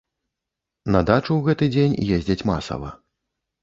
На 0.95 1.03
дачу 1.11 1.27
ў 1.35 1.41
гэты 1.51 1.65
дзень 1.79 1.97
ездзяць 2.19 2.43
масава. 2.55 2.89